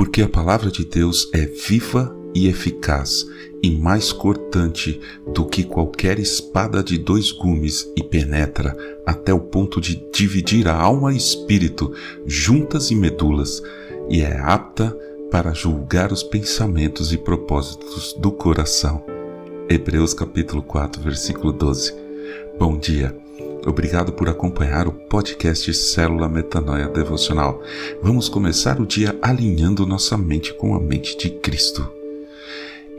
porque 0.00 0.22
a 0.22 0.28
palavra 0.28 0.70
de 0.70 0.82
Deus 0.82 1.28
é 1.30 1.44
viva 1.44 2.16
e 2.34 2.48
eficaz 2.48 3.26
e 3.62 3.70
mais 3.70 4.10
cortante 4.10 4.98
do 5.34 5.44
que 5.44 5.62
qualquer 5.62 6.18
espada 6.18 6.82
de 6.82 6.96
dois 6.96 7.30
gumes 7.30 7.86
e 7.94 8.02
penetra 8.02 8.74
até 9.04 9.34
o 9.34 9.40
ponto 9.40 9.78
de 9.78 10.02
dividir 10.10 10.68
a 10.68 10.74
alma 10.74 11.12
e 11.12 11.18
espírito, 11.18 11.92
juntas 12.24 12.90
e 12.90 12.94
medulas, 12.94 13.62
e 14.08 14.22
é 14.22 14.40
apta 14.40 14.90
para 15.30 15.52
julgar 15.52 16.12
os 16.12 16.22
pensamentos 16.22 17.12
e 17.12 17.18
propósitos 17.18 18.14
do 18.14 18.32
coração. 18.32 19.04
Hebreus 19.68 20.14
capítulo 20.14 20.62
4, 20.62 21.02
versículo 21.02 21.52
12. 21.52 21.94
Bom 22.58 22.78
dia. 22.78 23.14
Obrigado 23.66 24.12
por 24.12 24.28
acompanhar 24.28 24.88
o 24.88 24.92
podcast 24.92 25.72
Célula 25.74 26.28
Metanoia 26.28 26.88
Devocional. 26.88 27.62
Vamos 28.02 28.28
começar 28.28 28.80
o 28.80 28.86
dia 28.86 29.18
alinhando 29.20 29.86
nossa 29.86 30.16
mente 30.16 30.54
com 30.54 30.74
a 30.74 30.80
mente 30.80 31.16
de 31.16 31.28
Cristo. 31.28 31.86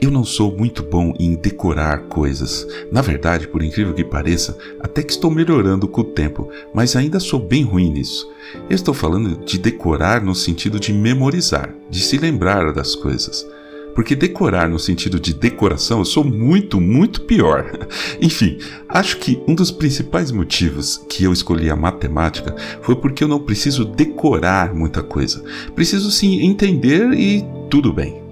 Eu 0.00 0.10
não 0.10 0.24
sou 0.24 0.56
muito 0.56 0.82
bom 0.82 1.14
em 1.18 1.34
decorar 1.34 2.02
coisas. 2.08 2.66
Na 2.92 3.00
verdade, 3.00 3.48
por 3.48 3.62
incrível 3.62 3.92
que 3.92 4.04
pareça, 4.04 4.56
até 4.80 5.02
que 5.02 5.12
estou 5.12 5.30
melhorando 5.30 5.88
com 5.88 6.00
o 6.00 6.04
tempo, 6.04 6.48
mas 6.72 6.94
ainda 6.94 7.18
sou 7.18 7.40
bem 7.40 7.64
ruim 7.64 7.92
nisso. 7.92 8.30
Eu 8.68 8.74
estou 8.74 8.94
falando 8.94 9.44
de 9.44 9.58
decorar 9.58 10.22
no 10.22 10.34
sentido 10.34 10.78
de 10.78 10.92
memorizar, 10.92 11.74
de 11.90 12.00
se 12.00 12.18
lembrar 12.18 12.72
das 12.72 12.94
coisas. 12.94 13.46
Porque 13.94 14.16
decorar 14.16 14.68
no 14.68 14.78
sentido 14.78 15.20
de 15.20 15.34
decoração 15.34 15.98
eu 15.98 16.04
sou 16.04 16.24
muito, 16.24 16.80
muito 16.80 17.22
pior. 17.22 17.70
Enfim, 18.20 18.58
acho 18.88 19.18
que 19.18 19.40
um 19.46 19.54
dos 19.54 19.70
principais 19.70 20.30
motivos 20.30 21.04
que 21.08 21.24
eu 21.24 21.32
escolhi 21.32 21.70
a 21.70 21.76
matemática 21.76 22.54
foi 22.80 22.96
porque 22.96 23.22
eu 23.24 23.28
não 23.28 23.40
preciso 23.40 23.84
decorar 23.84 24.74
muita 24.74 25.02
coisa. 25.02 25.42
Preciso 25.74 26.10
sim 26.10 26.42
entender 26.42 27.12
e 27.12 27.44
tudo 27.68 27.92
bem. 27.92 28.22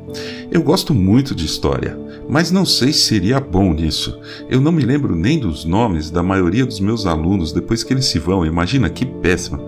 Eu 0.50 0.62
gosto 0.62 0.92
muito 0.92 1.34
de 1.34 1.46
história, 1.46 1.96
mas 2.28 2.50
não 2.50 2.64
sei 2.64 2.92
se 2.92 3.00
seria 3.00 3.38
bom 3.38 3.72
nisso. 3.72 4.18
Eu 4.48 4.60
não 4.60 4.72
me 4.72 4.82
lembro 4.82 5.14
nem 5.14 5.38
dos 5.38 5.64
nomes 5.64 6.10
da 6.10 6.22
maioria 6.22 6.66
dos 6.66 6.80
meus 6.80 7.06
alunos 7.06 7.52
depois 7.52 7.84
que 7.84 7.92
eles 7.92 8.06
se 8.06 8.18
vão, 8.18 8.44
imagina 8.44 8.90
que 8.90 9.06
péssima. 9.06 9.62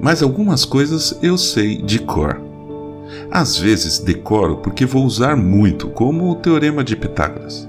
Mas 0.00 0.22
algumas 0.22 0.64
coisas 0.64 1.18
eu 1.22 1.36
sei 1.36 1.76
de 1.82 1.98
cor. 1.98 2.45
Às 3.30 3.56
vezes 3.56 3.98
decoro 3.98 4.58
porque 4.58 4.86
vou 4.86 5.04
usar 5.04 5.36
muito, 5.36 5.88
como 5.88 6.30
o 6.30 6.36
Teorema 6.36 6.84
de 6.84 6.96
Pitágoras. 6.96 7.68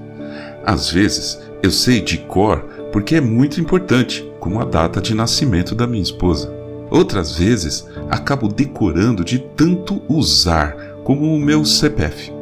Às 0.64 0.90
vezes 0.90 1.40
eu 1.62 1.70
sei 1.70 2.00
de 2.00 2.18
cor 2.18 2.64
porque 2.92 3.16
é 3.16 3.20
muito 3.20 3.60
importante, 3.60 4.26
como 4.40 4.60
a 4.60 4.64
data 4.64 5.00
de 5.00 5.14
nascimento 5.14 5.74
da 5.74 5.86
minha 5.86 6.02
esposa. 6.02 6.52
Outras 6.90 7.36
vezes 7.36 7.86
acabo 8.08 8.48
decorando 8.48 9.24
de 9.24 9.38
tanto 9.38 10.00
usar, 10.08 10.74
como 11.04 11.34
o 11.34 11.38
meu 11.38 11.64
CPF. 11.64 12.32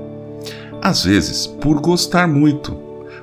Às 0.80 1.04
vezes 1.04 1.46
por 1.46 1.80
gostar 1.80 2.28
muito, 2.28 2.76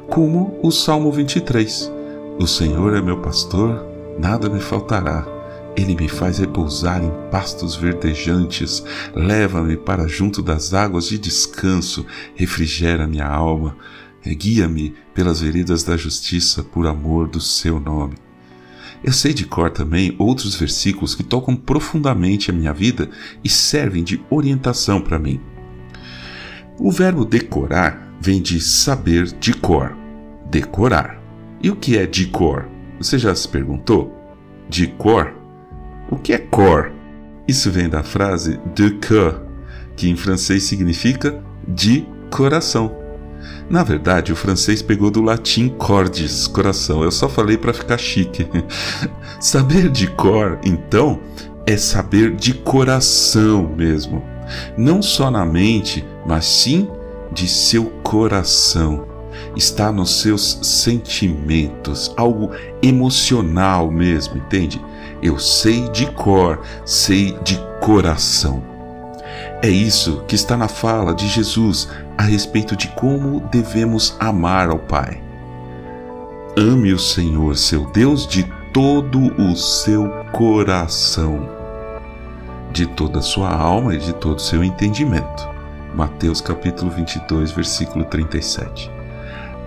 como 0.09 0.59
o 0.61 0.71
Salmo 0.71 1.11
23. 1.11 1.91
O 2.39 2.47
Senhor 2.47 2.95
é 2.95 3.01
meu 3.01 3.21
pastor, 3.21 3.85
nada 4.19 4.49
me 4.49 4.59
faltará. 4.59 5.32
Ele 5.75 5.95
me 5.95 6.07
faz 6.07 6.37
repousar 6.37 7.03
em 7.03 7.11
pastos 7.31 7.75
verdejantes, 7.75 8.83
leva-me 9.15 9.75
para 9.75 10.07
junto 10.07 10.41
das 10.41 10.73
águas 10.73 11.07
de 11.07 11.17
descanso, 11.17 12.05
refrigera 12.35 13.07
minha 13.07 13.27
alma, 13.27 13.75
guia-me 14.25 14.93
pelas 15.13 15.41
veredas 15.41 15.83
da 15.83 15.97
justiça 15.97 16.63
por 16.63 16.85
amor 16.85 17.27
do 17.27 17.41
seu 17.41 17.79
nome. 17.79 18.15
Eu 19.03 19.11
sei 19.11 19.33
de 19.33 19.45
cor 19.45 19.69
também 19.71 20.15
outros 20.17 20.55
versículos 20.55 21.15
que 21.15 21.23
tocam 21.23 21.55
profundamente 21.55 22.51
a 22.51 22.53
minha 22.53 22.71
vida 22.71 23.09
e 23.43 23.49
servem 23.49 24.03
de 24.03 24.23
orientação 24.29 25.01
para 25.01 25.19
mim. 25.19 25.41
O 26.79 26.91
verbo 26.91 27.25
decorar 27.25 28.15
vem 28.21 28.41
de 28.41 28.61
saber 28.61 29.25
de 29.25 29.53
cor, 29.53 29.97
decorar. 30.49 31.21
E 31.61 31.69
o 31.69 31.75
que 31.75 31.97
é 31.97 32.05
de 32.05 32.27
cor? 32.27 32.69
Você 32.97 33.17
já 33.17 33.33
se 33.35 33.47
perguntou? 33.47 34.15
De 34.69 34.87
cor 34.87 35.42
o 36.13 36.15
que 36.15 36.31
é 36.31 36.37
cor? 36.37 36.91
Isso 37.47 37.71
vem 37.71 37.89
da 37.89 38.03
frase 38.03 38.59
de 38.73 38.91
cœur, 38.91 39.41
que 39.95 40.09
em 40.09 40.15
francês 40.15 40.63
significa 40.63 41.43
de 41.67 42.07
coração. 42.29 42.95
Na 43.69 43.83
verdade, 43.83 44.31
o 44.31 44.35
francês 44.35 44.81
pegou 44.81 45.09
do 45.09 45.21
latim 45.21 45.69
cordis, 45.69 46.47
coração. 46.47 47.03
Eu 47.03 47.11
só 47.11 47.27
falei 47.27 47.57
para 47.57 47.73
ficar 47.73 47.97
chique. 47.97 48.47
saber 49.41 49.89
de 49.89 50.07
cor, 50.07 50.59
então, 50.63 51.19
é 51.65 51.75
saber 51.75 52.35
de 52.35 52.53
coração 52.53 53.73
mesmo. 53.75 54.23
Não 54.77 55.01
só 55.01 55.31
na 55.31 55.45
mente, 55.45 56.05
mas 56.25 56.45
sim 56.45 56.87
de 57.31 57.47
seu 57.47 57.85
coração. 58.03 59.12
Está 59.55 59.91
nos 59.91 60.21
seus 60.21 60.59
sentimentos, 60.61 62.13
algo 62.17 62.51
emocional 62.81 63.91
mesmo, 63.91 64.37
entende? 64.37 64.81
eu 65.23 65.39
sei 65.39 65.87
de 65.89 66.05
cor, 66.11 66.59
sei 66.85 67.37
de 67.43 67.57
coração. 67.79 68.61
É 69.61 69.69
isso 69.69 70.21
que 70.27 70.35
está 70.35 70.57
na 70.57 70.67
fala 70.67 71.15
de 71.15 71.29
Jesus 71.29 71.89
a 72.17 72.23
respeito 72.23 72.75
de 72.75 72.89
como 72.89 73.39
devemos 73.49 74.17
amar 74.19 74.69
ao 74.69 74.77
Pai. 74.77 75.23
Ame 76.57 76.91
o 76.91 76.99
Senhor, 76.99 77.55
seu 77.55 77.89
Deus, 77.91 78.27
de 78.27 78.43
todo 78.73 79.19
o 79.41 79.55
seu 79.55 80.09
coração, 80.33 81.49
de 82.73 82.85
toda 82.85 83.19
a 83.19 83.23
sua 83.23 83.49
alma 83.49 83.95
e 83.95 83.99
de 83.99 84.13
todo 84.13 84.37
o 84.37 84.41
seu 84.41 84.61
entendimento. 84.61 85.47
Mateus 85.95 86.41
capítulo 86.41 86.91
22, 86.91 87.51
versículo 87.51 88.03
37. 88.05 88.92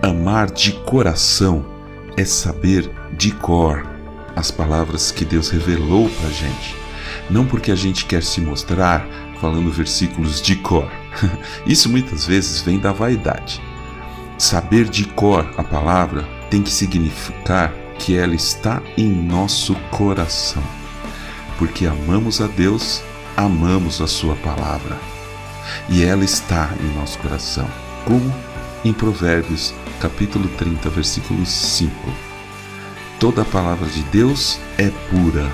Amar 0.07 0.49
de 0.49 0.71
coração 0.71 1.65
é 2.15 2.23
saber 2.23 2.89
de 3.17 3.29
cor 3.31 3.85
as 4.37 4.49
palavras 4.49 5.11
que 5.11 5.25
Deus 5.25 5.49
revelou 5.49 6.09
para 6.09 6.29
a 6.29 6.31
gente. 6.31 6.77
Não 7.29 7.45
porque 7.45 7.73
a 7.73 7.75
gente 7.75 8.05
quer 8.05 8.23
se 8.23 8.39
mostrar 8.39 9.05
falando 9.41 9.69
versículos 9.69 10.41
de 10.41 10.55
cor. 10.55 10.89
Isso 11.67 11.89
muitas 11.89 12.25
vezes 12.25 12.61
vem 12.61 12.79
da 12.79 12.93
vaidade. 12.93 13.61
Saber 14.37 14.87
de 14.87 15.03
cor 15.03 15.45
a 15.57 15.63
palavra 15.63 16.23
tem 16.49 16.63
que 16.63 16.71
significar 16.71 17.73
que 17.99 18.15
ela 18.15 18.33
está 18.33 18.81
em 18.95 19.09
nosso 19.09 19.75
coração. 19.91 20.63
Porque 21.57 21.85
amamos 21.85 22.39
a 22.39 22.47
Deus, 22.47 23.01
amamos 23.35 23.99
a 23.99 24.07
Sua 24.07 24.37
palavra. 24.37 24.97
E 25.89 26.01
ela 26.01 26.23
está 26.23 26.73
em 26.79 26.97
nosso 26.97 27.19
coração. 27.19 27.67
Como 28.05 28.33
em 28.87 28.93
Provérbios, 28.93 29.73
capítulo 29.99 30.47
30, 30.49 30.89
versículo 30.89 31.45
5 31.45 31.93
Toda 33.19 33.41
a 33.41 33.45
palavra 33.45 33.87
de 33.89 34.01
Deus 34.03 34.59
é 34.77 34.89
pura, 35.09 35.51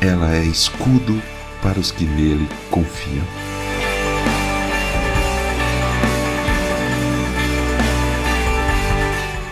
ela 0.00 0.34
é 0.34 0.44
escudo 0.44 1.20
para 1.62 1.78
os 1.78 1.90
que 1.90 2.04
nele 2.04 2.48
confiam. 2.70 3.24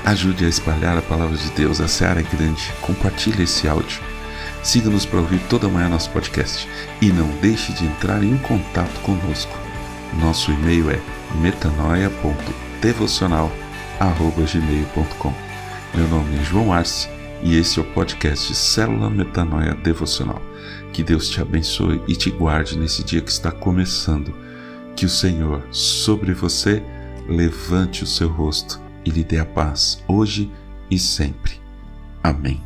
Ajude 0.05 0.45
a 0.45 0.49
espalhar 0.49 0.99
a 0.99 1.03
palavra 1.03 1.37
de 1.37 1.51
Deus, 1.51 1.81
a 1.81 1.89
seara 1.89 2.21
é 2.21 2.23
grande. 2.23 2.73
Compartilhe 2.81 3.43
esse 3.43 3.67
áudio. 3.67 4.01
Siga-nos 4.63 5.05
para 5.05 5.21
ouvir 5.21 5.41
toda 5.49 5.69
manhã 5.69 5.89
nosso 5.89 6.11
podcast 6.11 6.69
e 7.01 7.07
não 7.07 7.29
deixe 7.41 7.73
de 7.73 7.87
entrar 7.87 8.23
em 8.23 8.37
contato 8.39 9.01
conosco. 9.01 9.57
Nosso 10.21 10.53
e-mail 10.53 10.91
é 10.91 11.01
metanoia.devocional.gmail.com 12.87 15.35
Meu 15.95 16.09
nome 16.09 16.39
é 16.39 16.45
João 16.45 16.73
Arce 16.73 17.09
e 17.43 17.57
esse 17.57 17.81
é 17.81 17.83
o 17.83 17.93
podcast 17.93 18.55
Célula 18.55 19.11
Metanoia 19.11 19.75
Devocional. 19.75 20.41
Que 20.93 21.03
Deus 21.03 21.29
te 21.29 21.41
abençoe 21.41 22.01
e 22.07 22.15
te 22.15 22.31
guarde 22.31 22.79
nesse 22.79 23.03
dia 23.03 23.21
que 23.21 23.31
está 23.31 23.51
começando. 23.51 24.33
Que 24.95 25.05
o 25.05 25.11
Senhor, 25.11 25.67
sobre 25.73 26.33
você, 26.33 26.81
levante 27.29 28.05
o 28.05 28.07
seu 28.07 28.29
rosto 28.29 28.81
e 29.05 29.11
lhe 29.11 29.25
dê 29.25 29.41
a 29.41 29.45
paz, 29.45 30.01
hoje 30.07 30.49
e 30.91 30.99
sempre. 30.99 31.61
Amém. 32.23 32.63